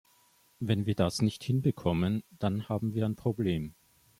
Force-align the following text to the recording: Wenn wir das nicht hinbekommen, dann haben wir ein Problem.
Wenn 0.59 0.87
wir 0.87 0.95
das 0.95 1.21
nicht 1.21 1.43
hinbekommen, 1.43 2.23
dann 2.39 2.67
haben 2.69 2.95
wir 2.95 3.05
ein 3.05 3.15
Problem. 3.15 3.75